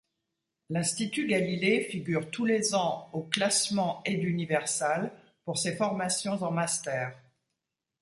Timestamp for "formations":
5.75-6.41